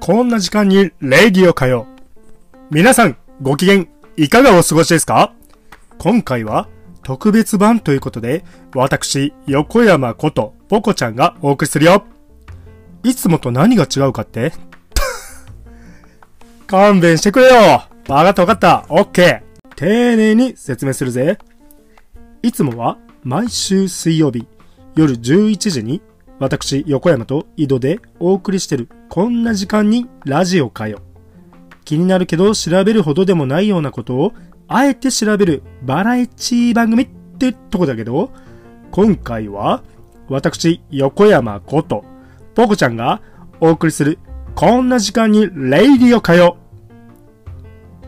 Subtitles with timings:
[0.00, 1.86] こんな時間にレイディオかよ。
[2.70, 3.84] 皆さん、ご機嫌
[4.16, 5.34] いかがお過ごしですか？
[5.98, 6.68] 今回は
[7.02, 8.42] 特別版ということで、
[8.74, 12.04] 私、横山ことポコちゃんがお送りするよ。
[13.02, 14.52] いつもと何が違うかって？
[16.66, 18.86] 勘弁してくれよわかったわかった。
[18.88, 19.74] オッケー。
[19.76, 21.36] 丁寧に説明するぜ。
[22.42, 24.46] いつもは毎週水曜日
[24.96, 26.02] 夜11時に
[26.38, 31.00] 私、横山と井戸でお送りしてるこんな時間にラジオかよ。
[31.84, 34.32] 気になるけど調べるほどでもないようなことを
[34.68, 37.08] あえて調べるバラエティ番組っ
[37.38, 38.30] てとこだけど、
[38.90, 39.82] 今回は
[40.28, 42.04] 私、横山こと
[42.54, 43.20] ポコちゃんが
[43.60, 44.18] お送りする
[44.54, 46.56] こんな時間にレイディオかよ。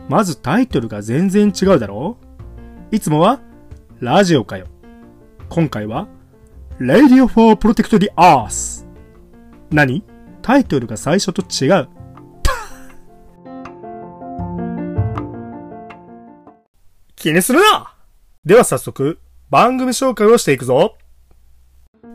[0.09, 2.17] まずタイトルが全然違うだろ
[2.91, 3.41] ういつもは
[3.99, 4.67] ラジオかよ。
[5.49, 6.07] 今回は
[6.79, 8.85] Radio for Protect the Earth
[9.71, 10.03] 何？
[10.43, 11.89] タイトルが最初と違う。
[17.15, 17.95] 気にするな
[18.45, 19.17] では早速、
[19.49, 20.99] 番組紹介をしていくぞ。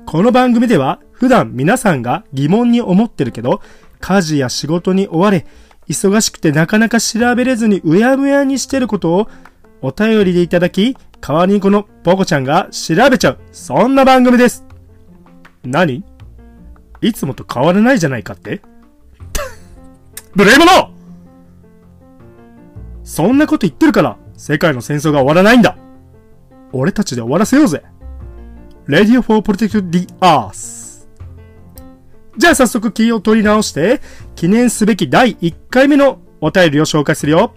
[0.07, 3.61] この番組では、普段皆さんが疑問に思ってるけど、
[3.99, 5.45] 家事や仕事に追われ、
[5.89, 9.29] 忙しくてなかなか調べれずにうやむやにしてることを、
[9.83, 13.39] お便りでいただき、代わりにこのポコちゃんが調べちゃう。
[13.51, 14.65] そんな番組です。
[15.65, 16.05] 何？
[17.01, 18.63] いつもと変わらないじゃないかって？
[20.35, 20.93] ブレイモノ
[23.03, 25.77] そんなこと言ってるから、世界の戦争が終わらないんだ
[26.73, 27.83] 俺たちで終わらせようぜ
[28.87, 31.07] !Radio for Protect the Earth
[32.39, 34.01] じゃあ早速キーを取り直して、
[34.35, 37.53] 記念すべき第1回目のお便りを紹介するよ。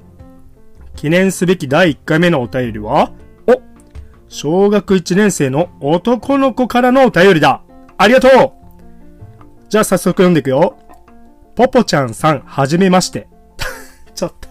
[0.96, 3.12] 記念すべき第1回目のお便りは、
[3.48, 3.62] お
[4.28, 7.62] 小学1年生の男の子からのお便りだ。
[7.98, 8.52] ありがとう
[9.70, 10.78] じゃあ早速読んでいくよ。
[11.56, 13.28] ポポちゃんさん、はじめまして。
[14.14, 14.50] ちょっと。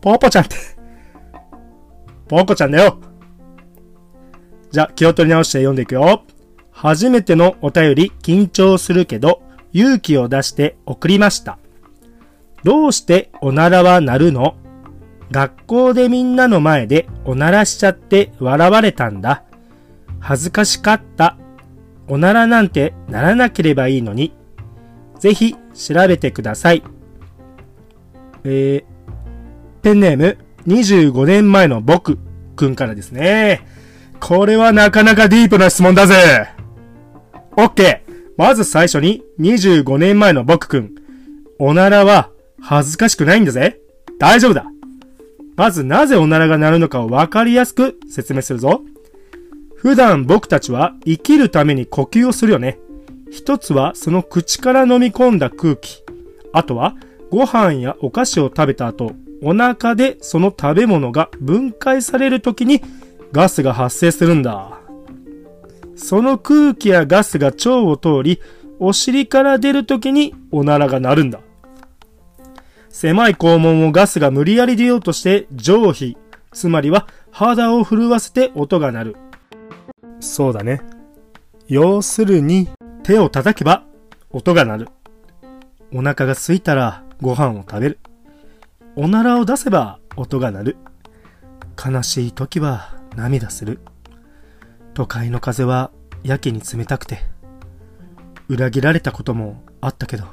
[0.00, 0.56] ポポちゃんって
[2.28, 2.98] ポコちゃんだよ。
[4.70, 6.22] じゃあ気を取り直して読んでいくよ。
[6.70, 9.42] 初めてのお便り緊張するけど
[9.72, 11.58] 勇気を出して送りました。
[12.62, 14.54] どうしておならは鳴るの？
[15.30, 19.44] 学校でみんなの前でおならしちゃって笑われたんだ。
[20.18, 21.36] 恥ずかしかった。
[22.08, 24.32] おならなんてならなければいいのに。
[25.18, 26.82] ぜひ調べてください。
[28.44, 32.18] えー、ペンネーム25年前の僕
[32.56, 33.66] くんからですね。
[34.18, 36.48] これはなかなかディープな質問だぜ。
[37.56, 38.00] OK。
[38.36, 40.94] まず最初に25年前の僕くん。
[41.58, 42.30] おならは
[42.60, 43.80] 恥ずかしくないんだぜ。
[44.18, 44.64] 大丈夫だ。
[45.60, 48.80] まずなぜおならが鳴るのかをわかりやすく説明するぞ。
[49.76, 52.78] 普段僕たちは生きるために呼吸をするよね。
[53.30, 56.02] 一つはその口から飲み込んだ空気。
[56.54, 56.96] あとは
[57.30, 59.12] ご飯やお菓子を食べた後、
[59.42, 62.80] お腹でその食べ物が分解される時に
[63.30, 64.80] ガスが発生するんだ。
[65.94, 68.40] その空気やガスが腸を通り、
[68.78, 71.40] お尻から出る時におならが鳴るんだ。
[73.00, 76.18] 狭い肛門をガスが無理やり出ようとして上皮、
[76.52, 79.16] つまりは肌を震わせて音が鳴る。
[80.20, 80.82] そうだね。
[81.66, 82.68] 要するに
[83.02, 83.86] 手を叩けば
[84.28, 84.88] 音が鳴る。
[85.94, 87.98] お腹が空いたらご飯を食べる。
[88.96, 90.76] おならを出せば音が鳴る。
[91.82, 93.80] 悲しい時は涙する。
[94.92, 95.90] 都会の風は
[96.22, 97.20] やけに冷たくて、
[98.48, 100.24] 裏切られたこともあったけど、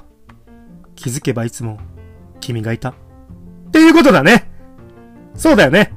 [0.95, 1.79] 気づけばいつも
[2.47, 2.89] 君がいた。
[2.89, 2.93] っ
[3.71, 4.49] ていうことだね。
[5.35, 5.93] そうだよね。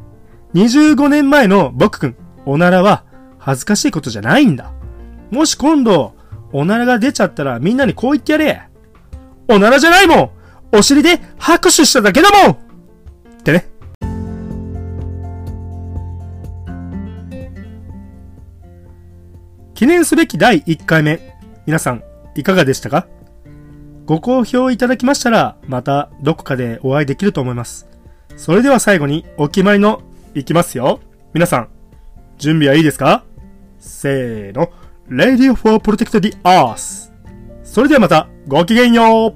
[0.54, 3.04] 25年前の僕くん、おならは
[3.38, 4.72] 恥ずかしいことじゃないんだ。
[5.30, 6.14] もし今度、
[6.52, 8.62] おならが出ちゃったらみんなにこう言ってやれ。
[9.48, 10.30] おならじゃないもん
[10.78, 12.56] お尻で拍手しただけだもんっ
[13.44, 13.68] てね。
[19.74, 21.20] 記念すべき第1回目。
[21.66, 22.03] 皆さん、
[22.34, 23.06] いかがでしたか？
[24.10, 27.86] ご好評いただきましたら、またどこかでお会いできると思います。
[28.36, 30.03] それでは最後にお決まりの
[30.34, 30.98] いきますよ。
[31.33, 31.68] 皆さん、
[32.36, 33.22] 準備はいいですか？
[33.78, 34.72] せーの。
[35.09, 37.12] Radio for Protect the Earth。
[37.62, 39.34] それではまたごきげんよう